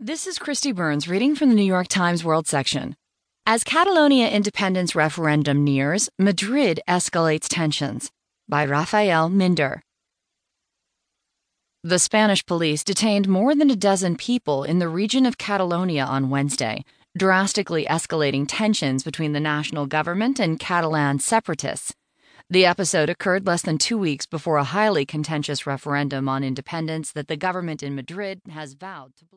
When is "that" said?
27.12-27.28